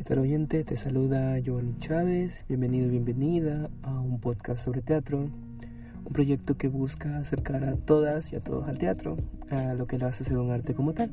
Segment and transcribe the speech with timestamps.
[0.00, 0.64] ¿Qué tal oyente?
[0.64, 2.46] Te saluda Giovanni Chávez.
[2.48, 5.18] Bienvenido y bienvenida a un podcast sobre teatro.
[5.18, 9.18] Un proyecto que busca acercar a todas y a todos al teatro,
[9.50, 11.10] a lo que lo hace ser un arte como tal.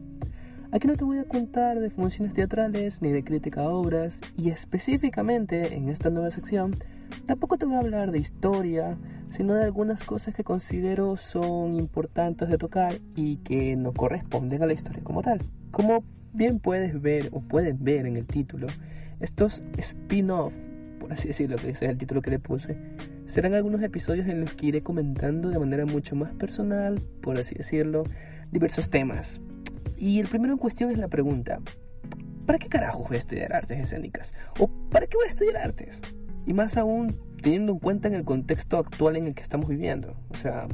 [0.72, 4.52] Aquí no te voy a contar de funciones teatrales ni de crítica a obras y
[4.52, 6.74] específicamente en esta nueva sección
[7.26, 8.98] tampoco te voy a hablar de historia,
[9.30, 14.66] sino de algunas cosas que considero son importantes de tocar y que no corresponden a
[14.66, 15.42] la historia como tal.
[15.72, 16.06] Como
[16.38, 18.68] bien puedes ver o pueden ver en el título,
[19.20, 20.54] estos spin-off,
[21.00, 22.78] por así decirlo, que ese es el título que le puse,
[23.26, 27.56] serán algunos episodios en los que iré comentando de manera mucho más personal, por así
[27.56, 28.04] decirlo,
[28.52, 29.42] diversos temas.
[29.98, 31.60] Y el primero en cuestión es la pregunta,
[32.46, 34.34] ¿para qué carajo voy a estudiar artes escénicas?
[34.60, 36.02] ¿O para qué voy a estudiar artes?
[36.46, 40.16] Y más aún teniendo en cuenta en el contexto actual en el que estamos viviendo.
[40.34, 40.68] Sea,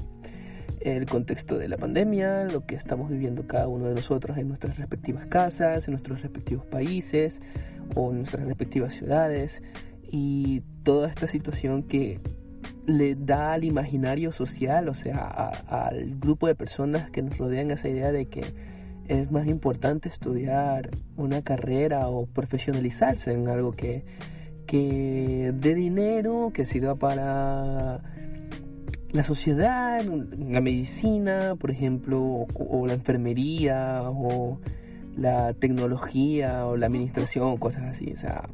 [0.84, 4.78] el contexto de la pandemia, lo que estamos viviendo cada uno de nosotros en nuestras
[4.78, 7.42] respectivas casas, en nuestros respectivos países
[7.96, 9.62] o en nuestras respectivas ciudades
[10.12, 12.20] y toda esta situación que
[12.86, 15.28] le da al imaginario social, o sea,
[15.68, 18.44] al grupo de personas que nos rodean esa idea de que
[19.08, 24.06] es más importante estudiar una carrera o profesionalizarse en algo que,
[24.66, 28.02] que dé dinero, que sirva para
[29.14, 34.60] la sociedad, la medicina, por ejemplo, o, la enfermería, o
[35.16, 38.50] la tecnología, o la administración, cosas así, o sea,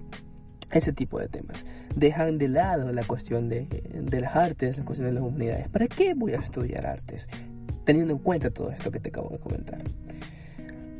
[0.72, 1.66] ese tipo de temas.
[1.96, 5.70] Dejan de lado la cuestión de, de las artes, la cuestión de las humanidades.
[5.70, 7.30] ¿Para qué voy a estudiar artes?
[7.86, 9.82] Teniendo en cuenta todo esto que te acabo de comentar.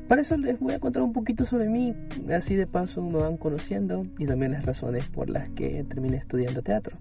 [0.08, 1.94] Para eso les voy a contar un poquito sobre mí,
[2.34, 6.64] así de paso me van conociendo y también las razones por las que terminé estudiando
[6.64, 6.98] teatro.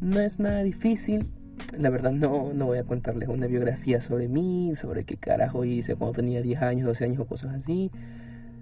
[0.00, 1.28] No es nada difícil,
[1.76, 5.96] la verdad no, no voy a contarles una biografía sobre mí, sobre qué carajo hice
[5.96, 7.90] cuando tenía 10 años, 12 años o cosas así,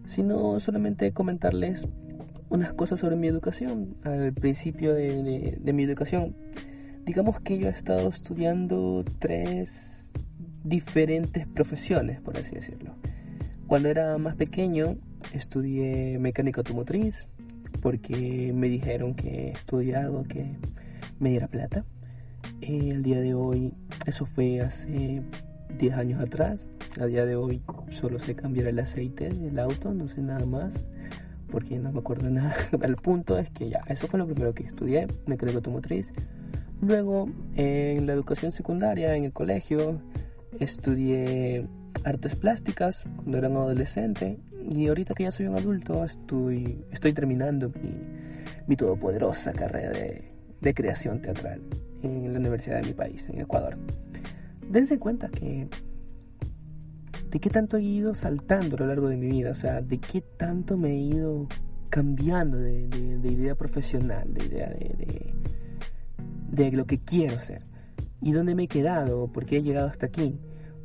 [0.04, 1.88] sino solamente comentarles
[2.48, 3.96] unas cosas sobre mi educación.
[4.04, 6.36] Al principio de, de, mi educación,
[7.04, 10.12] digamos que yo he estado estudiando tres
[10.64, 12.94] diferentes profesiones, por así decirlo.
[13.66, 14.96] Cuando era más pequeño,
[15.32, 17.28] estudié mecánica automotriz
[17.82, 20.56] porque me dijeron que estudiar algo que
[21.18, 21.84] me diera plata
[22.60, 23.72] el día de hoy,
[24.06, 25.22] eso fue hace
[25.78, 26.68] 10 años atrás.
[27.00, 30.74] A día de hoy solo sé cambiar el aceite del auto, no sé nada más,
[31.50, 32.54] porque no me acuerdo nada.
[32.82, 36.12] el punto es que ya, eso fue lo primero que estudié, mecánica automotriz.
[36.82, 40.00] Luego, en la educación secundaria, en el colegio,
[40.58, 41.66] estudié
[42.04, 44.38] artes plásticas cuando era un adolescente
[44.70, 48.00] y ahorita que ya soy un adulto estoy, estoy terminando mi,
[48.66, 51.60] mi todopoderosa carrera de, de creación teatral
[52.02, 53.76] en la universidad de mi país, en Ecuador.
[54.68, 55.68] Dense cuenta que
[57.30, 59.98] de qué tanto he ido saltando a lo largo de mi vida, o sea, de
[59.98, 61.48] qué tanto me he ido
[61.88, 62.88] cambiando de,
[63.24, 65.32] idea profesional, de idea de,
[66.50, 67.62] de, lo que quiero ser.
[68.20, 69.28] ¿Y dónde me he quedado?
[69.28, 70.38] ¿Por qué he llegado hasta aquí?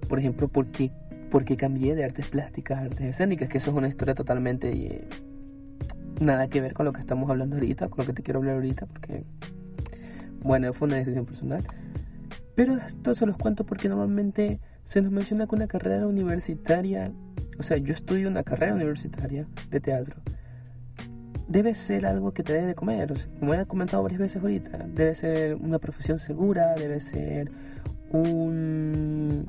[0.07, 0.91] Por ejemplo, ¿por qué,
[1.29, 3.49] porque cambié de artes plásticas a artes escénicas?
[3.49, 5.07] Que eso es una historia totalmente eh,
[6.19, 8.55] nada que ver con lo que estamos hablando ahorita, con lo que te quiero hablar
[8.55, 9.25] ahorita, porque
[10.45, 11.65] bueno, fue una decisión personal.
[12.53, 17.11] Pero esto se los cuento porque normalmente se nos menciona que una carrera universitaria,
[17.57, 20.21] o sea, yo estudio una carrera universitaria de teatro,
[21.47, 23.13] debe ser algo que te debe de comer.
[23.39, 27.51] Como he comentado varias veces ahorita, debe ser una profesión segura, debe ser
[28.11, 29.47] un,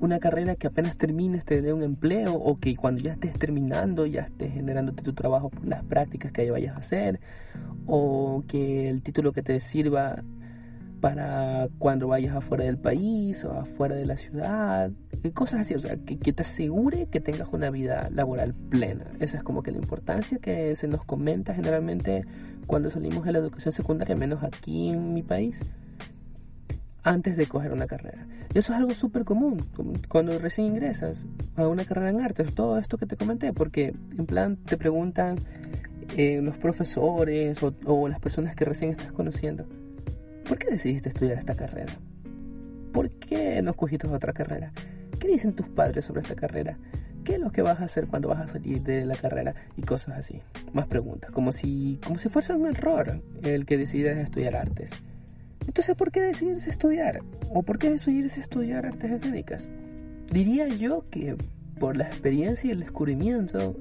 [0.00, 4.06] una carrera que apenas termines te dé un empleo o que cuando ya estés terminando
[4.06, 7.20] ya estés generándote tu trabajo por las prácticas que vayas a hacer
[7.86, 10.22] o que el título que te sirva
[11.00, 14.90] para cuando vayas afuera del país o afuera de la ciudad,
[15.34, 19.04] cosas así, o sea, que, que, te asegure que tengas una vida laboral plena.
[19.20, 22.24] Esa es como que la importancia que se nos comenta generalmente
[22.66, 25.60] cuando salimos de la educación secundaria, menos aquí en mi país
[27.06, 28.26] antes de coger una carrera.
[28.52, 29.64] Y eso es algo súper común
[30.08, 31.24] cuando recién ingresas
[31.54, 35.36] a una carrera en artes, todo esto que te comenté, porque en plan te preguntan
[36.16, 39.66] eh, los profesores o, las personas que recién estás conociendo,
[40.48, 41.92] ¿por qué decidiste estudiar esta carrera?
[42.92, 44.72] ¿Por qué no escogiste otra carrera?
[45.20, 46.76] ¿Qué dicen tus padres sobre esta carrera?
[47.22, 49.54] ¿Qué es lo que vas a hacer cuando vas a salir de la carrera?
[49.76, 50.40] Y cosas así.
[50.72, 54.90] Más preguntas, como si, como si fuese un error el que decidas estudiar artes.
[55.66, 57.20] Entonces, ¿por qué decidirse estudiar?
[57.50, 59.68] ¿O por qué decidirse estudiar artes escénicas?
[60.30, 61.36] Diría yo que
[61.78, 63.76] por la experiencia y el descubrimiento,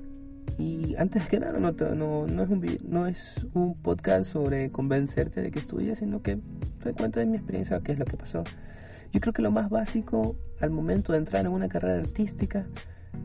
[0.57, 5.41] y antes que nada, no, no, no, es, un, no es un podcast sobre convencerte
[5.41, 6.39] de que estudies, sino que
[6.83, 8.43] te cuento de mi experiencia, qué es lo que pasó.
[9.11, 12.65] Yo creo que lo más básico al momento de entrar en una carrera artística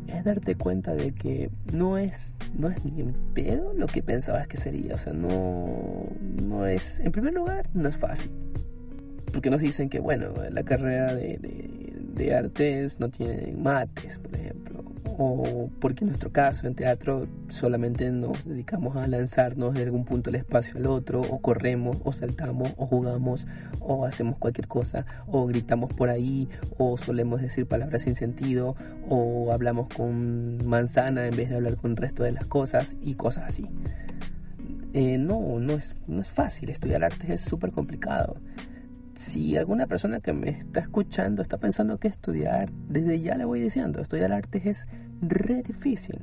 [0.09, 4.47] es darte cuenta de que no es, no es ni en pedo lo que pensabas
[4.47, 4.95] que sería.
[4.95, 6.07] O sea, no,
[6.43, 8.31] no es, en primer lugar, no es fácil.
[9.33, 11.80] Porque nos dicen que, bueno, la carrera de, de,
[12.21, 14.91] de artes no tiene mates, por ejemplo
[15.23, 20.31] o porque en nuestro caso en teatro solamente nos dedicamos a lanzarnos de algún punto
[20.31, 23.47] del espacio al otro, o corremos, o saltamos, o jugamos,
[23.81, 28.77] o hacemos cualquier cosa, o gritamos por ahí, o solemos decir palabras sin sentido,
[29.11, 33.15] o hablamos con manzana en vez de hablar con el resto de las cosas y
[33.15, 33.67] cosas así.
[34.95, 38.37] Eh, no, no es, no es fácil, estudiar artes es súper complicado
[39.15, 43.61] si alguna persona que me está escuchando está pensando que estudiar, desde ya le voy
[43.61, 44.87] diciendo, estudiar artes es
[45.21, 46.23] re difícil.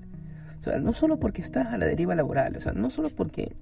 [0.60, 3.56] O sea, no solo porque estás a la deriva laboral, o sea, no solo porque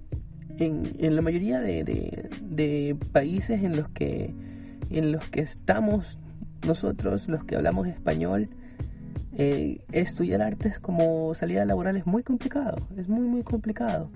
[0.57, 4.33] en, en la mayoría de, países en los que
[4.89, 6.19] en los que estamos
[6.65, 8.49] nosotros, los que hablamos español,
[9.37, 14.09] eh, estudiar artes como salida laboral es muy complicado, es muy muy complicado.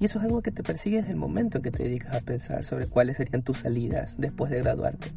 [0.00, 2.20] Y eso es algo que te persigue desde el momento en que te dedicas a
[2.20, 5.12] pensar sobre cuáles serían tus salidas después de graduarte.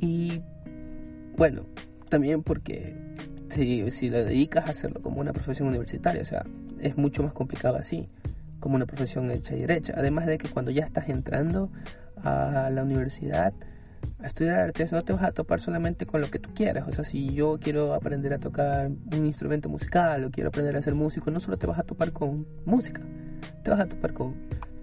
[0.00, 0.42] Y
[1.36, 1.62] bueno,
[2.08, 2.96] también porque
[3.48, 6.44] si, si lo dedicas a hacerlo como una profesión universitaria, o sea,
[6.80, 8.08] es mucho más complicado así,
[8.58, 9.94] como una profesión hecha y derecha.
[9.96, 11.70] Además de que cuando ya estás entrando
[12.24, 13.54] a la universidad,
[14.18, 16.88] a estudiar artes, no te vas a topar solamente con lo que tú quieras.
[16.88, 20.82] O sea, si yo quiero aprender a tocar un instrumento musical o quiero aprender a
[20.82, 23.02] ser músico, no solo te vas a topar con música,
[23.62, 24.34] te vas a topar con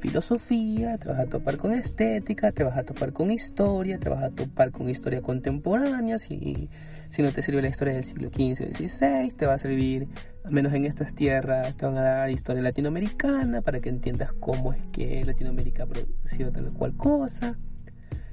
[0.04, 4.22] filosofía, te vas a topar con estética, te vas a topar con historia, te vas
[4.22, 6.70] a topar con historia contemporánea, si,
[7.10, 10.10] si no te sirve la historia del siglo XV o XVI, te va a servir,
[10.44, 14.74] al menos en estas tierras, te van a dar historia latinoamericana para que entiendas cómo
[14.74, 17.58] es que Latinoamérica ha producido tal o cual cosa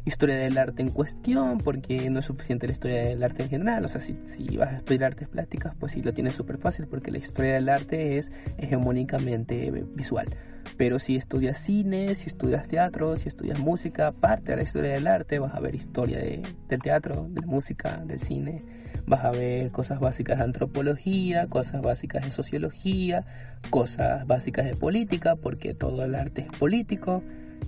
[0.05, 3.85] historia del arte en cuestión, porque no es suficiente la historia del arte en general.
[3.85, 6.87] O sea, si, si vas a estudiar artes plásticas, pues sí lo tienes súper fácil,
[6.87, 10.29] porque la historia del arte es hegemónicamente visual.
[10.76, 15.06] Pero si estudias cine, si estudias teatro, si estudias música, aparte de la historia del
[15.06, 18.64] arte, vas a ver historia del teatro, de música, del cine.
[19.06, 23.25] Vas a ver cosas básicas de antropología, cosas básicas de sociología,
[23.70, 27.23] cosas básicas de política, porque todo el arte es político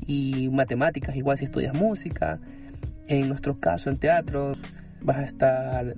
[0.07, 2.39] y matemáticas, igual si estudias música.
[3.09, 4.53] En nuestro caso, en teatro,
[5.01, 5.97] vas a estar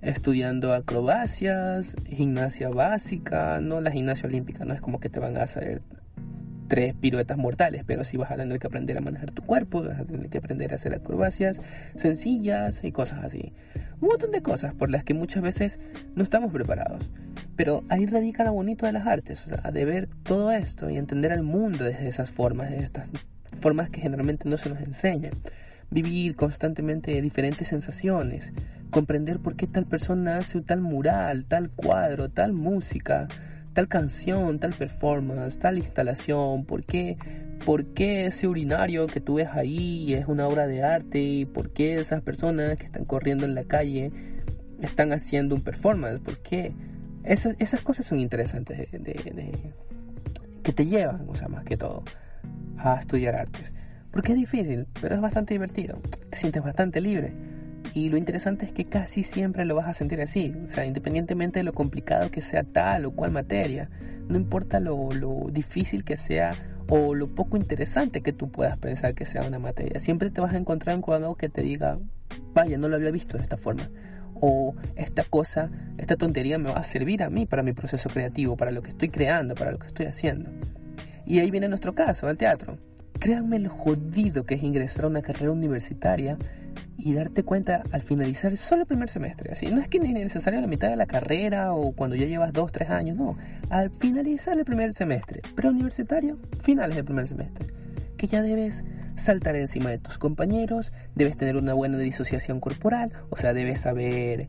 [0.00, 5.42] estudiando acrobacias, gimnasia básica, no la gimnasia olímpica, no es como que te van a
[5.42, 5.82] hacer
[6.68, 9.98] tres piruetas mortales, pero sí vas a tener que aprender a manejar tu cuerpo, vas
[9.98, 11.60] a tener que aprender a hacer acrobacias
[11.96, 13.52] sencillas y cosas así.
[14.00, 15.80] Un montón de cosas por las que muchas veces
[16.14, 17.10] no estamos preparados.
[17.56, 20.96] Pero ahí radica lo bonito de las artes, o sea, de ver todo esto y
[20.96, 23.08] entender al mundo desde esas formas, de estas
[23.60, 25.32] formas que generalmente no se nos enseñan.
[25.90, 28.52] Vivir constantemente diferentes sensaciones,
[28.90, 33.26] comprender por qué tal persona hace tal mural, tal cuadro, tal música,
[33.78, 37.16] tal canción, tal performance, tal instalación, por qué,
[37.64, 41.70] por qué ese urinario que tú ves ahí es una obra de arte, y por
[41.70, 44.10] qué esas personas que están corriendo en la calle
[44.80, 46.72] están haciendo un performance, por qué
[47.22, 49.72] esas, esas cosas son interesantes de,
[50.64, 52.02] que te llevan, o sea, más que todo,
[52.78, 53.72] a estudiar artes.
[54.10, 56.00] Porque es difícil, pero es bastante divertido.
[56.30, 57.32] Te sientes bastante libre.
[57.94, 60.54] Y lo interesante es que casi siempre lo vas a sentir así.
[60.66, 63.88] O sea, independientemente de lo complicado que sea tal o cual materia,
[64.28, 66.52] no importa lo, lo difícil que sea
[66.88, 70.54] o lo poco interesante que tú puedas pensar que sea una materia, siempre te vas
[70.54, 71.98] a encontrar con algo que te diga,
[72.54, 73.90] vaya, no lo había visto de esta forma
[74.40, 78.56] o esta cosa, esta tontería me va a servir a mí para mi proceso creativo,
[78.56, 80.50] para lo que estoy creando, para lo que estoy haciendo.
[81.26, 82.78] Y ahí viene nuestro caso, el teatro.
[83.18, 86.38] Créanme lo jodido que es ingresar a una carrera universitaria
[86.98, 89.52] y darte cuenta al finalizar solo el primer semestre.
[89.52, 92.52] Así, no es que ni necesario la mitad de la carrera o cuando ya llevas
[92.52, 93.38] dos, tres años, no.
[93.70, 97.66] Al finalizar el primer semestre, preuniversitario, finales del primer semestre,
[98.16, 103.36] que ya debes saltar encima de tus compañeros, debes tener una buena disociación corporal, o
[103.36, 104.46] sea, debes saber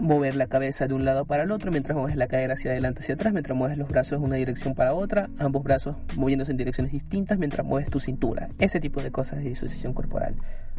[0.00, 3.00] mover la cabeza de un lado para el otro mientras mueves la cadera hacia adelante
[3.00, 6.56] hacia atrás, mientras mueves los brazos de una dirección para otra, ambos brazos moviéndose en
[6.56, 8.48] direcciones distintas mientras mueves tu cintura.
[8.58, 10.34] Ese tipo de cosas de disociación corporal.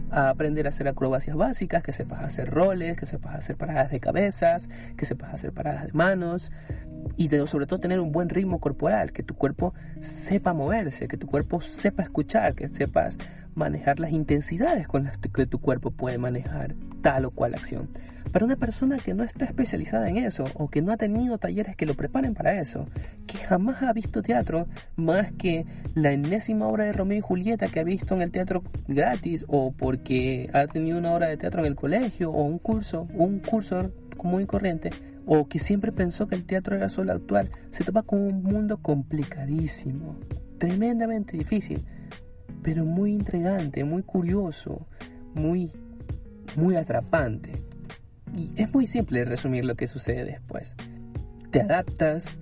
[0.10, 4.68] aprender a hacer acrobacias básicas, que sepas hacer roles, que sepas hacer paradas de cabezas,
[4.98, 6.52] que sepas hacer paradas de manos
[7.18, 11.28] y sobre todo tener un buen ritmo corporal, que tu cuerpo sepa moverse, que tu
[11.28, 13.18] cuerpo sepa escuchar, que sepas
[13.56, 17.90] manejar las intensidades con las que tu cuerpo puede manejar tal o cual acción.
[18.32, 21.76] Para una persona que no está especializada en eso o que no ha tenido talleres
[21.76, 22.88] que lo preparen para eso,
[23.28, 25.66] que jamás ha visto teatro más que
[25.96, 29.74] la enésima obra de Romeo y Julieta que ha visto en el teatro gratis o
[29.74, 33.92] porque ha tenido una obra de teatro en el colegio o un curso, un curso
[34.16, 34.92] común y corriente,
[35.26, 38.78] o que siempre pensó que el teatro era solo actuar, se topa con un mundo
[38.78, 40.16] complicadísimo,
[40.58, 41.84] tremendamente difícil,
[42.62, 44.88] pero muy intrigante, muy curioso,
[45.34, 45.72] muy,
[46.56, 47.52] muy atrapante.
[48.36, 50.76] Y es muy simple resumir lo que sucede después.
[51.50, 52.38] Te adaptas,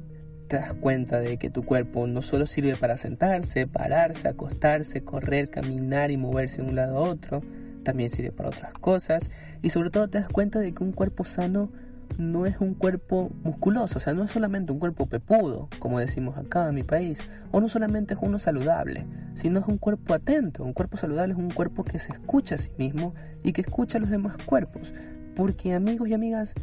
[0.48, 5.50] te das cuenta de que tu cuerpo no solo sirve para sentarse, pararse, acostarse, correr,
[5.50, 7.42] caminar y moverse de un lado a otro,
[7.84, 9.30] también sirve para otras cosas.
[9.62, 11.72] Y sobre todo te das cuenta de que un cuerpo sano
[12.18, 16.38] no es un cuerpo musculoso, o sea, no es solamente un cuerpo pepudo, como decimos
[16.38, 17.20] acá en mi país,
[17.52, 20.64] o no solamente es uno saludable, sino es un cuerpo atento.
[20.64, 23.14] Un cuerpo saludable es un cuerpo que se escucha a sí mismo
[23.44, 24.94] y que escucha a los demás cuerpos.
[25.36, 26.54] Porque amigos y amigas,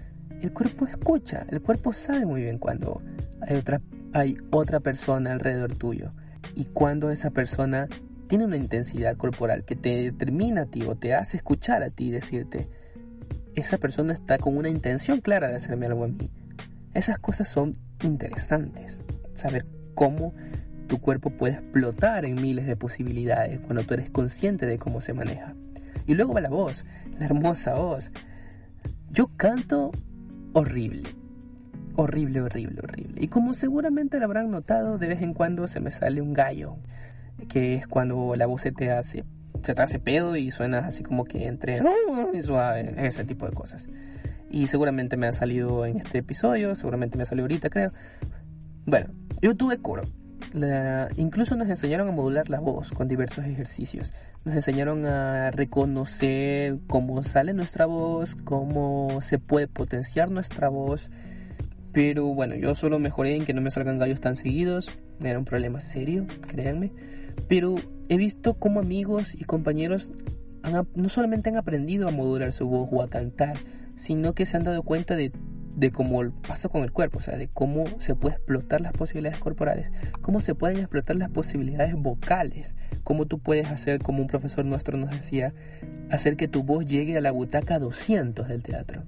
[0.43, 3.01] el cuerpo escucha, el cuerpo sabe muy bien cuando
[3.41, 3.81] hay otra,
[4.13, 6.13] hay otra persona alrededor tuyo
[6.55, 7.89] y cuando esa persona
[8.27, 12.09] tiene una intensidad corporal que te determina a ti o te hace escuchar a ti
[12.09, 12.69] y decirte,
[13.57, 16.31] esa persona está con una intención clara de hacerme algo a mí.
[16.95, 17.73] Esas cosas son
[18.03, 19.03] interesantes.
[19.35, 20.35] Saber cómo
[20.87, 25.15] tu cuerpo puede explotar en miles de posibilidades cuando tú eres consciente de cómo se
[25.15, 25.55] maneja.
[26.07, 26.85] Y luego va la voz,
[27.19, 28.11] la hermosa voz.
[29.11, 29.91] Yo canto
[30.53, 31.05] horrible.
[31.97, 33.23] Horrible, horrible, horrible.
[33.23, 36.77] Y como seguramente lo habrán notado, de vez en cuando se me sale un gallo,
[37.49, 39.25] que es cuando la voz se te hace
[39.67, 41.81] se te hace pedo y suena así como que entre
[42.33, 43.87] y suave, ese tipo de cosas.
[44.49, 47.93] Y seguramente me ha salido en este episodio, seguramente me ha salido ahorita, creo.
[48.85, 49.09] Bueno,
[49.43, 50.05] yo tuve coro.
[51.17, 54.13] incluso nos enseñaron a modular la voz con diversos ejercicios.
[54.45, 61.11] Nos enseñaron a reconocer cómo sale nuestra voz, cómo se puede potenciar nuestra voz.
[61.93, 64.97] Pero bueno, yo solo mejoré en que no me salgan gallos tan seguidos.
[65.21, 66.93] Era un problema serio, créanme.
[67.49, 67.77] Pero
[68.09, 70.13] he visto cómo amigos y compañeros
[70.95, 73.57] no solamente han aprendido a modular su voz o a cantar,
[73.95, 75.33] sino que se han dado cuenta de,
[75.77, 79.39] de cómo pasa con el cuerpo, o sea, de cómo se puede explotar las posibilidades
[79.39, 82.75] corporales, cómo se pueden explotar las posibilidades vocales,
[83.05, 85.55] cómo tú puedes hacer, como un profesor nuestro nos decía,
[86.11, 89.03] hacer que tu voz llegue a la butaca 200 del teatro,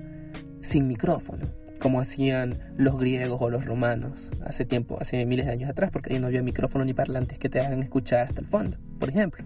[0.60, 1.46] sin micrófono
[1.78, 6.12] como hacían los griegos o los romanos hace tiempo, hace miles de años atrás, porque
[6.12, 9.44] ahí no había micrófono ni parlantes que te hagan escuchar hasta el fondo, por ejemplo.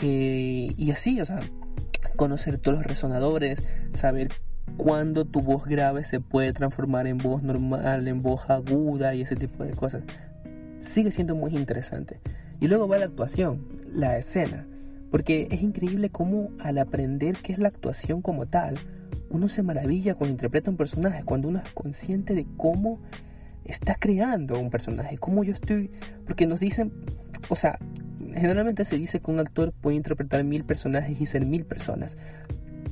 [0.00, 1.40] Y así, o sea,
[2.16, 4.28] conocer todos los resonadores, saber
[4.76, 9.36] cuándo tu voz grave se puede transformar en voz normal, en voz aguda y ese
[9.36, 10.02] tipo de cosas.
[10.78, 12.20] Sigue siendo muy interesante.
[12.60, 14.66] Y luego va la actuación, la escena,
[15.10, 18.78] porque es increíble cómo al aprender qué es la actuación como tal,
[19.30, 23.00] uno se maravilla cuando interpreta un personaje, cuando uno es consciente de cómo
[23.64, 25.90] está creando un personaje, cómo yo estoy,
[26.26, 26.92] porque nos dicen,
[27.48, 27.78] o sea,
[28.34, 32.16] generalmente se dice que un actor puede interpretar mil personajes y ser mil personas,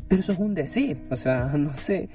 [0.09, 2.09] pero eso es un decir, o sea, no sé,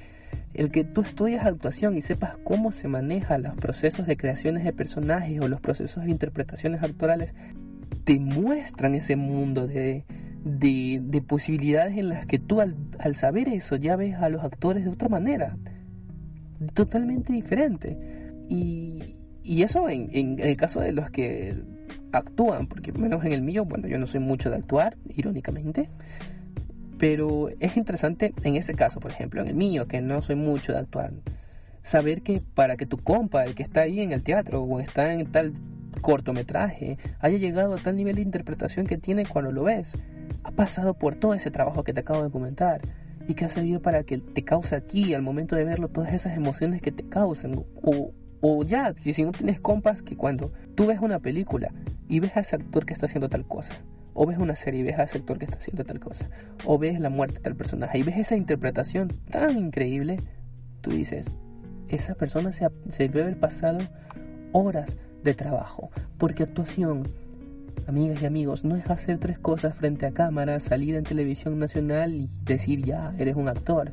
[0.54, 4.72] el que tú estudias actuación y sepas cómo se manejan los procesos de creaciones de
[4.72, 7.34] personajes o los procesos de interpretaciones actorales,
[8.04, 10.04] te muestran ese mundo de,
[10.44, 12.76] de, posibilidades en las que tú al,
[13.14, 15.56] saber eso ya ves a los actores de otra manera,
[16.74, 17.96] totalmente diferente.
[18.48, 21.56] Y, y eso en, en, el caso de los que
[22.12, 25.88] actúan, porque menos en el mío, bueno, yo no soy mucho de actuar, irónicamente,
[26.98, 30.72] pero es interesante en ese caso, por ejemplo, en el mío, que no soy mucho
[30.72, 31.12] de actuar,
[31.82, 35.12] saber que para que tu compa, el que está ahí en el teatro o está
[35.12, 35.52] en tal
[36.00, 39.94] cortometraje, haya llegado a tal nivel de interpretación que tiene cuando lo ves,
[40.42, 42.80] ha pasado por todo ese trabajo que te acabo de comentar
[43.28, 46.12] y que ha servido para que te cause a ti al momento de verlo todas
[46.12, 50.86] esas emociones que te causan o, o ya, si, no tienes compas, que cuando tú
[50.86, 51.72] ves una película
[52.08, 53.72] y ves a ese actor que está haciendo tal cosa,
[54.14, 56.28] o ves una serie y ves a ese actor que está haciendo tal cosa,
[56.66, 60.18] o ves la muerte de tal personaje y ves esa interpretación tan increíble,
[60.80, 61.26] tú dices,
[61.88, 63.78] esa persona se, se debe haber pasado
[64.50, 67.04] horas de trabajo, porque actuación
[67.86, 72.14] Amigas y amigos, no es hacer tres cosas frente a cámara, salir en televisión nacional
[72.14, 73.90] y decir ya, eres un actor.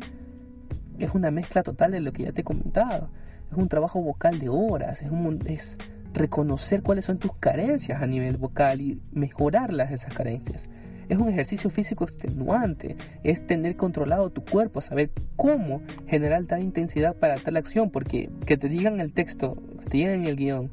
[1.00, 3.10] Es una mezcla total de lo que ya te he comentado.
[3.52, 5.78] Es un trabajo vocal de horas, es,
[6.14, 10.70] reconocer cuáles son tus carencias a nivel vocal y mejorarlas esas carencias.
[11.08, 17.16] Es un ejercicio físico extenuante, es tener controlado tu cuerpo, saber cómo generar tal intensidad
[17.16, 20.72] para tal acción, porque que te digan el texto, que te digan el guion,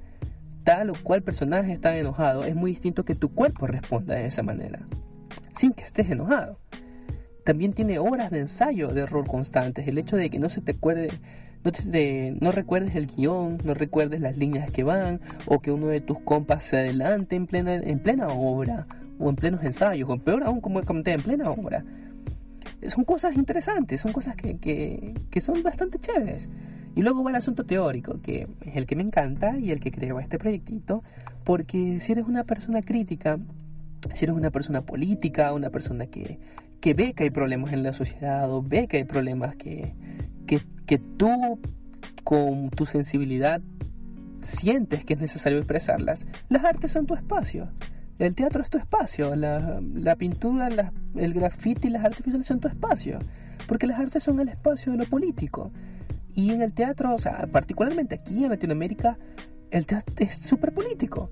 [0.66, 4.42] tal o cual personaje está enojado, es muy distinto que tu cuerpo responda de esa
[4.42, 4.80] manera,
[5.56, 6.58] sin que estés enojado.
[7.44, 10.73] También tiene horas de ensayo de rol constantes, el hecho de que no se te
[10.73, 11.11] acuerde,
[11.62, 11.70] no,
[12.40, 16.18] no recuerdes el guion, no recuerdes las líneas que van, o que uno de tus
[16.18, 18.88] compas se adelante en plena, en plena obra,
[19.20, 21.85] o en plenos ensayos, o peor aún, como comenté, en plena obra.
[22.88, 26.49] Son cosas interesantes, son cosas que, que, que son bastante chéveres.
[26.97, 29.93] Y luego va el asunto teórico, que es el que me encanta y el que
[29.93, 31.05] creo este proyectito,
[31.45, 33.38] porque si eres una persona crítica,
[34.15, 36.38] si eres una persona política, una persona que,
[36.81, 39.95] que ve que hay problemas en la sociedad o ve que hay problemas que,
[40.47, 41.61] que, que tú
[42.25, 43.61] con tu sensibilidad
[44.41, 47.69] sientes que es necesario expresarlas, las artes son tu espacio.
[48.19, 50.71] El teatro es tu espacio, la, la pintura,
[51.15, 53.19] el graffiti las artes visuales son tu espacio,
[53.69, 55.71] porque las artes son el espacio de lo político.
[56.37, 59.19] Y en el teatro, o sea, particularmente aquí en Latinoamérica,
[59.71, 61.31] el teatro es súper político.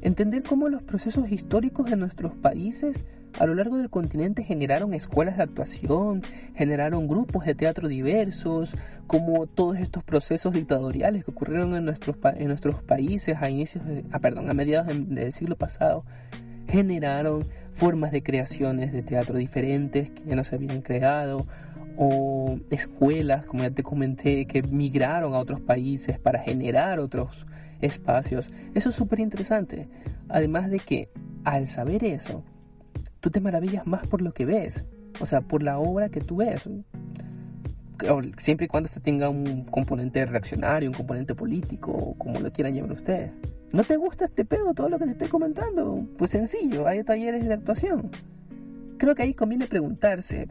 [0.00, 3.04] Entender cómo los procesos históricos de nuestros países
[3.38, 6.22] a lo largo del continente generaron escuelas de actuación,
[6.54, 8.76] generaron grupos de teatro diversos,
[9.08, 13.82] como todos estos procesos dictatoriales que ocurrieron en nuestros, en nuestros países a inicios,
[14.12, 16.04] ah, perdón, a mediados del siglo pasado,
[16.68, 21.44] generaron formas de creaciones de teatro diferentes que ya no se habían creado,
[21.96, 27.46] o escuelas, como ya te comenté, que migraron a otros países para generar otros
[27.80, 28.50] espacios.
[28.74, 29.88] Eso es súper interesante.
[30.28, 31.10] Además de que
[31.44, 32.42] al saber eso,
[33.20, 34.84] tú te maravillas más por lo que ves,
[35.20, 36.68] o sea, por la obra que tú ves.
[38.38, 42.92] Siempre y cuando se tenga un componente reaccionario, un componente político, como lo quieran llamar
[42.92, 43.30] ustedes.
[43.72, 46.06] ¿No te gusta este pedo, todo lo que te estoy comentando?
[46.16, 48.10] Pues sencillo, hay talleres de actuación.
[48.98, 50.48] Creo que ahí conviene preguntarse,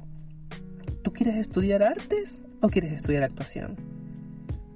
[1.03, 3.75] ¿tú quieres estudiar artes o quieres estudiar actuación?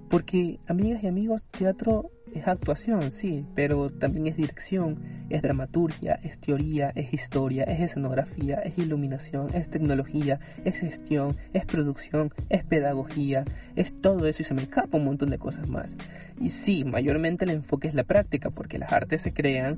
[0.09, 6.39] Porque, amigas y amigos, teatro es actuación, sí, pero también es dirección, es dramaturgia, es
[6.39, 13.43] teoría, es historia, es escenografía, es iluminación, es tecnología, es gestión, es producción, es pedagogía,
[13.75, 15.97] es todo eso y se me escapa un montón de cosas más.
[16.39, 19.77] Y sí, mayormente el enfoque es la práctica, porque las artes se crean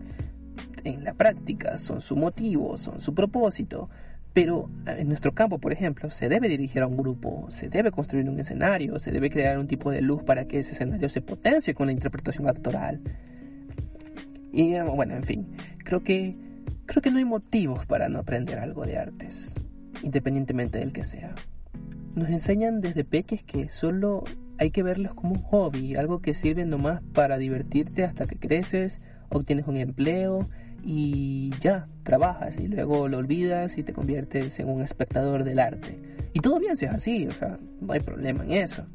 [0.84, 3.90] en la práctica, son su motivo, son su propósito,
[4.34, 7.92] pero ah, en nuestro campo, por ejemplo, se debe dirigir a un grupo, se debe
[7.92, 11.22] construir un escenario, se debe crear un tipo de luz para que ese escenario se
[11.22, 13.02] potencie con la interpretación actoral.
[14.52, 15.48] Y ah, bueno, en fin,
[15.84, 16.36] creo que
[16.86, 19.54] creo que no hay motivos para no aprender algo de artes,
[20.02, 21.36] independientemente del que sea.
[22.16, 24.24] Nos enseñan desde peques que solo
[24.58, 29.00] hay que verlos como un hobby, algo que sirve nomás para divertirte hasta que creces,
[29.30, 30.50] obtienes un empleo
[30.84, 36.00] y ya, trabajas y luego lo olvidas y te conviertes en un espectador del arte.
[36.34, 38.86] Y todo bien si es así, o sea, no hay problema en eso.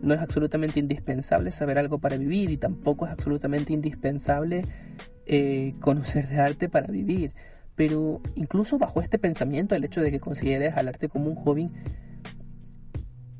[0.00, 4.64] No es absolutamente indispensable saber algo para vivir y tampoco es absolutamente indispensable
[5.26, 7.32] eh, conocer de arte para vivir.
[7.74, 11.70] Pero incluso bajo este pensamiento, el hecho de que consideres al arte como un hobby,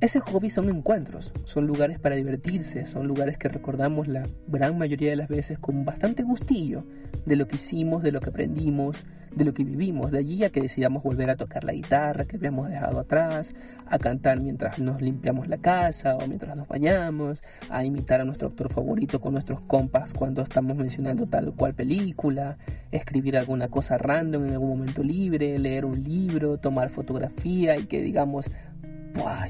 [0.01, 5.11] ese hobby son encuentros, son lugares para divertirse, son lugares que recordamos la gran mayoría
[5.11, 6.85] de las veces con bastante gustillo
[7.27, 10.11] de lo que hicimos, de lo que aprendimos, de lo que vivimos.
[10.11, 13.55] De allí a que decidamos volver a tocar la guitarra que habíamos dejado atrás,
[13.87, 18.49] a cantar mientras nos limpiamos la casa o mientras nos bañamos, a imitar a nuestro
[18.49, 22.59] actor favorito con nuestros compas cuando estamos mencionando tal o cual película,
[22.91, 28.03] escribir alguna cosa random en algún momento libre, leer un libro, tomar fotografía y que
[28.03, 28.51] digamos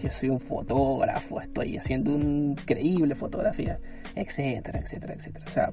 [0.02, 3.78] yo soy un fotógrafo, estoy haciendo una increíble fotografía,
[4.14, 5.44] etcétera, etcétera, etcétera.
[5.46, 5.72] O sea,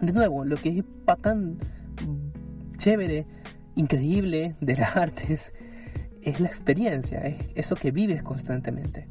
[0.00, 1.58] de nuevo, lo que es bacán,
[2.78, 3.26] chévere,
[3.76, 5.52] increíble de las artes
[6.22, 9.06] es la experiencia, es eso que vives constantemente.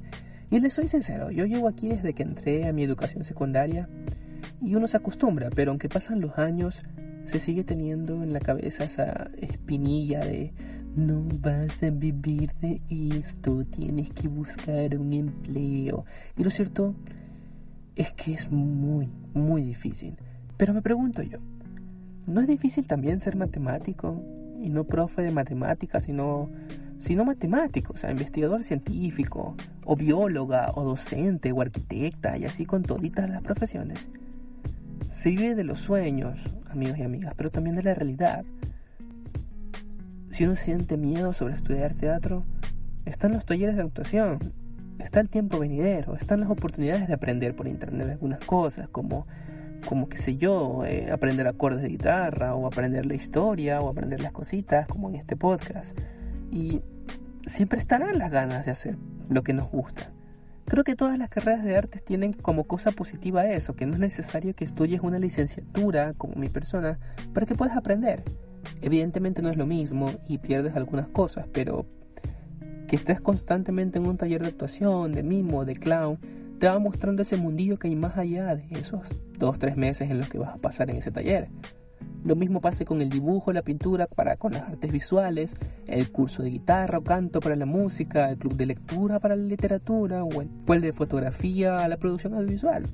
[0.51, 3.87] Y les soy sincero, yo llevo aquí desde que entré a mi educación secundaria
[4.61, 6.81] y uno se acostumbra, pero aunque pasan los años,
[7.25, 10.51] se sigue teniendo en la cabeza esa espinilla de
[10.95, 16.05] no vas a vivir de esto, tienes que buscar un empleo.
[16.37, 16.95] Y lo cierto
[17.95, 20.15] es que es muy, muy difícil.
[20.57, 21.39] Pero me pregunto yo,
[22.27, 24.21] ¿no es difícil también ser matemático?
[24.61, 26.49] Y no profe de matemáticas, sino,
[26.97, 32.83] sino matemático, o sea, investigador científico, o bióloga, o docente, o arquitecta, y así con
[32.83, 34.05] toditas las profesiones.
[35.07, 38.43] Se vive de los sueños, amigos y amigas, pero también de la realidad.
[40.39, 42.45] Si uno siente miedo sobre estudiar teatro,
[43.03, 44.53] están los talleres de actuación,
[44.97, 49.27] está el tiempo venidero, están las oportunidades de aprender por internet algunas cosas, como,
[49.85, 54.21] como qué sé yo, eh, aprender acordes de guitarra, o aprender la historia, o aprender
[54.21, 55.93] las cositas, como en este podcast.
[56.49, 56.83] Y
[57.45, 58.95] siempre estarán las ganas de hacer
[59.27, 60.09] lo que nos gusta.
[60.67, 63.99] Creo que todas las carreras de artes tienen como cosa positiva eso, que no es
[63.99, 66.97] necesario que estudies una licenciatura como mi persona
[67.33, 68.23] para que puedas aprender.
[68.81, 71.85] Evidentemente no es lo mismo y pierdes algunas cosas, pero
[72.87, 76.17] que estés constantemente en un taller de actuación, de mimo, de clown,
[76.59, 80.17] te va mostrando ese mundillo que hay más allá de esos dos, tres meses en
[80.17, 81.49] los que vas a pasar en ese taller.
[82.25, 85.53] Lo mismo pasa con el dibujo, la pintura, para con las artes visuales,
[85.87, 89.43] el curso de guitarra o canto para la música, el club de lectura para la
[89.43, 92.87] literatura o el, o el de fotografía a la producción audiovisual.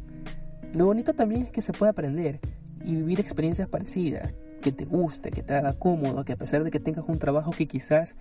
[0.74, 2.40] Lo bonito también es que se puede aprender
[2.84, 4.34] y vivir experiencias parecidas,
[4.66, 7.52] que te guste, que te haga cómodo, que a pesar de que tengas un trabajo
[7.52, 8.16] que quizás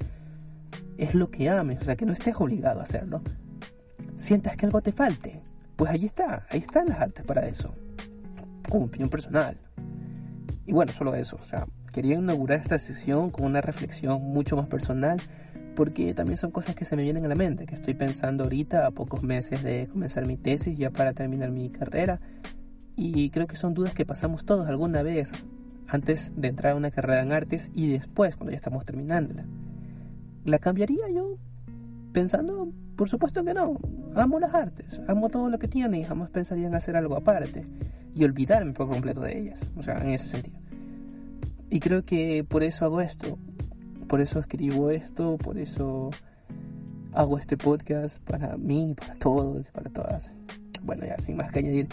[0.98, 3.22] es lo que ames, o sea, que no estés obligado a hacerlo,
[4.14, 5.40] sientas que algo te falte.
[5.74, 7.74] Pues ahí está, ahí están las artes para eso,
[8.68, 9.56] como opinión personal.
[10.66, 14.66] Y bueno, solo eso, o sea, quería inaugurar esta sesión con una reflexión mucho más
[14.66, 15.22] personal,
[15.74, 18.84] porque también son cosas que se me vienen a la mente, que estoy pensando ahorita
[18.84, 22.20] a pocos meses de comenzar mi tesis, ya para terminar mi carrera,
[22.96, 25.32] y creo que son dudas que pasamos todos alguna vez
[25.88, 29.44] antes de entrar a una carrera en artes y después cuando ya estamos terminándola.
[30.44, 31.36] ¿La cambiaría yo?
[32.12, 33.78] Pensando, por supuesto que no.
[34.14, 37.66] Amo las artes, amo todo lo que tiene y jamás pensaría en hacer algo aparte
[38.14, 39.66] y olvidarme por completo de ellas.
[39.76, 40.58] O sea, en ese sentido.
[41.70, 43.38] Y creo que por eso hago esto.
[44.08, 46.10] Por eso escribo esto, por eso
[47.14, 50.32] hago este podcast para mí, para todos, para todas.
[50.82, 51.88] Bueno, ya sin más que añadir.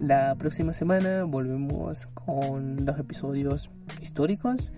[0.00, 3.70] La próxima semana volvemos con dos episodios
[4.02, 4.72] históricos.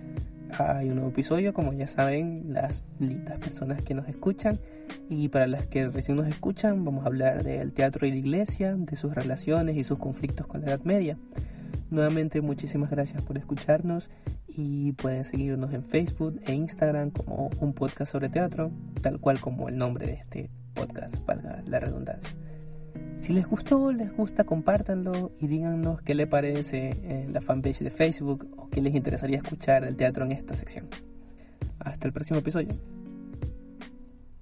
[0.59, 4.61] Hay un nuevo episodio, como ya saben, las lindas personas que nos escuchan.
[5.09, 8.75] Y para las que recién nos escuchan, vamos a hablar del teatro y la iglesia,
[8.77, 11.18] de sus relaciones y sus conflictos con la Edad Media.
[11.90, 14.11] Nuevamente, muchísimas gracias por escucharnos
[14.47, 18.71] y pueden seguirnos en Facebook e Instagram como un podcast sobre teatro,
[19.03, 22.31] tal cual como el nombre de este podcast, valga la redundancia.
[23.17, 27.91] Si les gustó, les gusta, compártanlo y díganos qué les parece en la fanpage de
[27.91, 30.87] Facebook o qué les interesaría escuchar del teatro en esta sección.
[31.81, 32.75] Hasta el próximo episodio.